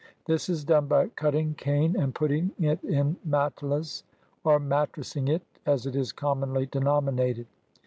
This 0.25 0.49
is 0.49 0.63
done 0.63 0.87
by 0.87 1.09
cutting 1.09 1.53
cane 1.53 1.95
and 1.95 2.15
putting 2.15 2.49
it 2.59 2.83
in 2.83 3.17
matelas,— 3.23 4.01
or 4.43 4.59
mattressing 4.59 5.29
it, 5.29 5.43
as 5.67 5.85
it 5.85 5.95
is 5.95 6.11
commonly 6.11 6.65
denominated. 6.65 7.45